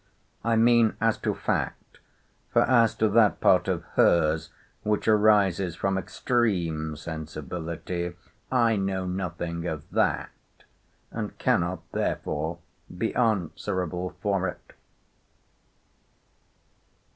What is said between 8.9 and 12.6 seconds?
nothing of that; and cannot therefore